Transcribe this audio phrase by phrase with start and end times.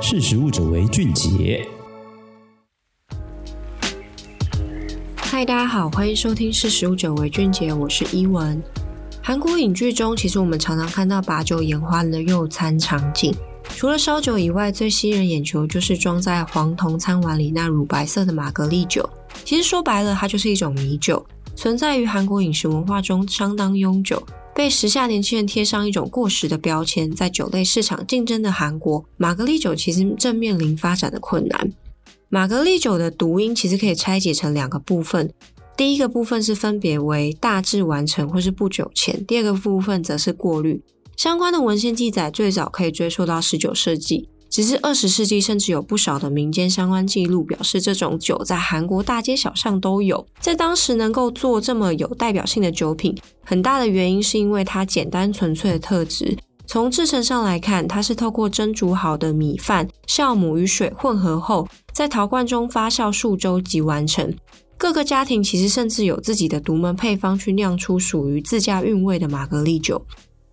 [0.00, 1.66] 识时务者为俊杰。
[5.16, 8.62] 嗨，大家好，欢迎收听《识时务者为俊杰》，我是伊文。
[9.20, 13.34] 韩国影剧中，其实我们常常看到把酒言欢的用餐场景。
[13.76, 19.08] 除了烧酒以外，最吸引人眼球就是装在黄铜餐碗里那乳白色的玛格丽酒。
[19.44, 21.26] 其实说白了，它就是一种米酒，
[21.56, 24.22] 存在于韩国饮食文化中相当悠久。
[24.58, 31.72] 被时下年轻人贴上一种过时的标签，在酒类市场竞争的韩国，玛格丽酒其实正面临发展的困难。
[32.28, 35.32] 玛格丽酒的读音其实可以拆解成两个部分，
[35.76, 40.82] 第一个部分是分别为大致完成或是不久前，第二个部分则是过滤。
[41.16, 44.28] 相关的文献记载最早可以追溯到十九世纪。
[44.50, 50.26] 只是二十世纪，甚至有不少的民间相关记录表示，这种酒在韩国大街小巷都有。
[50.40, 56.36] 在当时能够做这么有代表性的酒品，很大的原因是因为它简单纯粹的特质。
[56.66, 64.34] 从制成上来看，它是透过蒸煮好的米饭、酵母与水混合后，在陶罐中发酵数周即完成。
[64.76, 70.04] 各个家庭其实甚至有自己的独门配方去酿出属于自家韵味的玛格丽酒。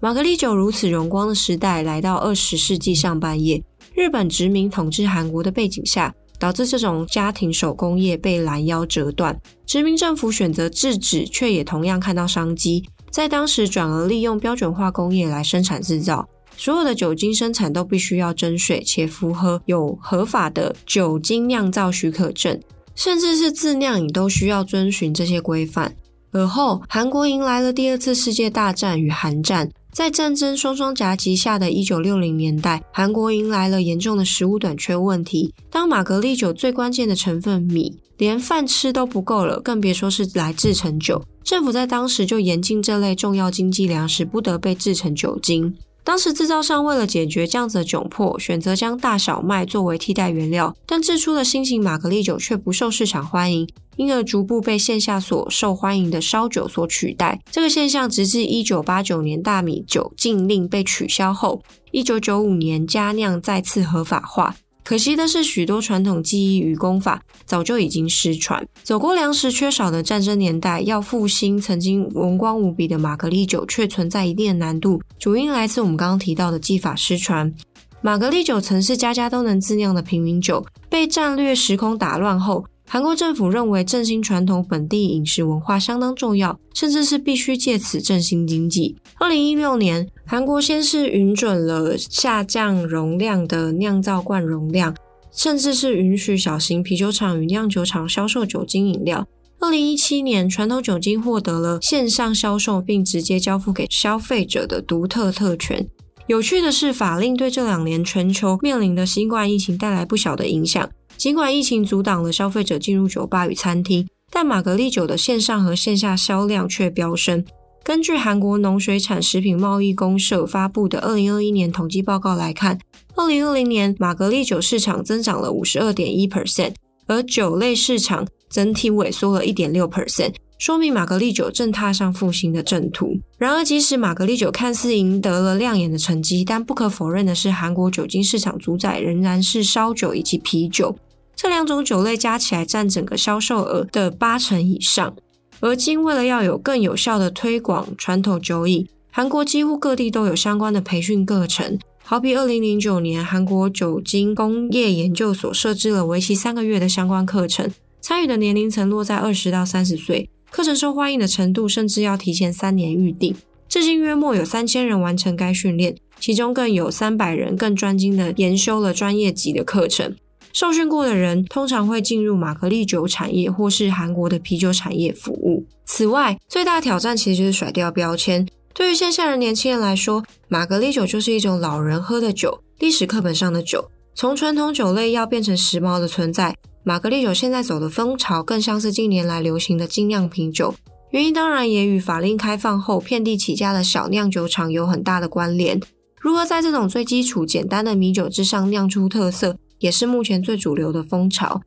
[0.00, 3.62] 玛格丽酒如此荣光的时代来到二十世纪上半叶。
[3.94, 9.38] 日本殖民统治韩国的背景下，导致这种家庭手工业被拦腰折断。
[9.66, 16.28] 殖民政府选择制止，却也同样看到商机，在当时转而利用标准化工业来生产制造。
[16.56, 22.60] 所有的酒精生产都必须要征税，且符合有合法的酒精酿造许可证，
[22.94, 25.94] 甚至是自酿饮都需要遵循这些规范。
[26.32, 29.70] 而后，韩国迎来了第二次世界大战与韩战。
[29.92, 35.52] 在战争双双夹击下的一九六零年代，韩国迎来了严重的食物短缺问题。
[35.70, 41.22] 当玛格丽酒最关键的成分米连饭吃都不够了，更别说是来制成酒。
[41.42, 45.74] 政府在当时就严禁这类重要经济粮食不得被制成酒精。
[46.08, 57.38] 当时制造商为了解决这样子的窘迫，选择将大小麦作为替代原料，但制出的新型玛格丽酒却不受市场欢迎，因而逐步被线下所受欢迎的烧酒所取代。
[57.50, 64.56] 这个现象直至一九八九年大米酒禁令被取消后，一九九五年加酿再次合法化。
[64.88, 68.66] 可惜的是，许多传统技艺与功法早就已经失传。
[68.82, 75.02] 走过粮食缺少的战争年代，要复兴曾经荣光无比的玛格丽酒，却存在一定的难度。
[75.18, 77.52] 主因来自我们刚刚提到的技法失传。
[78.00, 82.64] 玛格丽酒曾是家家都能自酿的平民酒，被战略时空打乱后。
[82.90, 88.96] 韩国政府认为振兴传统本地饮食文化相当重要，甚至是必须借此振兴经济。
[89.18, 94.96] 二零一六年，韩国先是允准了下降容量的酿造罐容量，
[95.30, 99.28] 甚至是允许小型啤酒厂与酿酒厂销售酒精饮料。
[99.60, 105.86] 二零一七年，传统酒精获得了线上销售并直接交付给消费者的独特特权。
[106.26, 110.88] 有趣的是，法令对这两年全球面临的新冠疫情带来不小的影响。
[111.18, 117.44] 尽管疫情阻挡了消费者进入酒吧与餐厅，但玛格丽酒的线上和线下销量却飙升。
[117.82, 122.78] 根据韩国农水产食品贸易公社发布的二零二一年统计报告来看，
[123.16, 126.74] 二零二零年玛格丽酒市场增长了五十二点一 percent，
[127.08, 133.18] 而酒类市场整体萎缩了一点六 percent，说明玛格丽酒正踏上复兴的正途。
[133.38, 140.94] 然而，即使玛格丽酒看似赢得了亮眼的成绩，但不可否认的是，韩国酒精市场主宰仍然是烧酒以及啤酒。
[141.40, 145.14] 这两种酒类加起来占整个销售额的八成以上。
[145.60, 151.78] 而今，为了要有更有效的推广传统酒饮，韩国几乎各地都有相关的培训课程。
[152.02, 157.70] 好比二零零九年，韩国酒精工业研究所设置了为期三个月的相关课程，
[158.00, 163.36] 参与的年龄层落在二十到三十岁，课程受欢迎的程度甚至要提前三年预定。
[163.68, 170.16] 至今约莫有三千人完成该训练，其中更有三百人更专精的研修了专业级的课程。
[170.58, 175.64] 受训过的人通常会进入玛格丽酒产业或是韩国的啤酒产业服务。
[175.86, 178.44] 此外，最大挑战其实就是甩掉标签。
[178.74, 183.88] 对于现下的年轻人来说，玛格丽酒就是一种老人喝的酒，历史课本上的酒。
[184.16, 190.74] 从传统酒类要变成时髦的存在，玛格丽酒现在走的风潮更像是近年来流行的精酿啤酒。
[191.12, 195.80] 原因当然也与法令开放后遍地起家的小酿酒厂有很大的关联。
[196.20, 199.56] 如何在这种最基础简单的米酒之上酿出特色？
[199.78, 201.60] 也是目前最主流的风潮，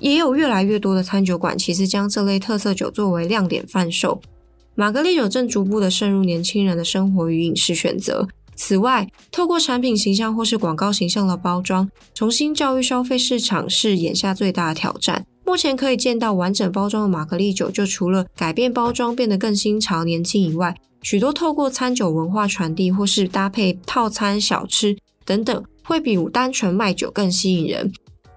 [0.00, 4.20] 也有越来越多的餐酒馆其实将这类特色酒作为亮点贩售。
[4.74, 8.26] 玛格丽酒正逐步的渗入年轻人的生活与饮食选择。
[8.54, 15.24] 此外，透过产品形象或是广告形象的包装，重新教育消费市场是眼下最大的挑战。
[15.44, 24.96] 目前可以见到完整包装的玛格丽酒，就除了改变包装变得更新潮年轻以外，许多透过餐酒文化传递或是搭配套餐小吃。
[25.24, 27.92] 等等，会比单纯卖酒更吸引人。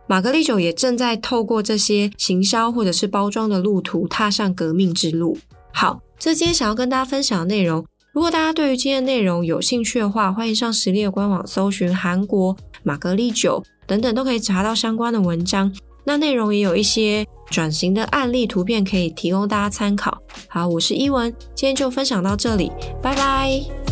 [0.07, 5.38] 玛格丽酒也正在透过这些行销或者是包装的路途，踏上革命之路。
[5.74, 7.83] 好，这今天想要跟大家分享的内容。
[8.13, 15.74] 如果大家对于今天的内容有兴趣的话，欢迎上实力的官网搜寻韩国玛格丽酒等等，都可以查到相关的文章。
[16.06, 20.18] 那内容也有一些转型的案例图片可以提供大家参考。
[20.47, 22.71] 好，我是伊文，今天就分享到这里，
[23.01, 23.85] 拜拜。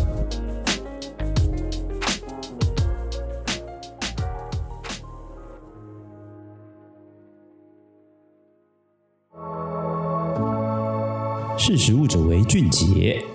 [11.58, 13.33] 识时务者为俊杰。